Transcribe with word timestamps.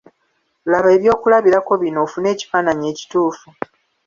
Laba 0.71 0.89
ebyokulabirako 0.97 1.73
bino 1.81 1.97
ofune 2.05 2.27
ekifaananyi 2.33 2.85
ekituufu. 2.93 3.47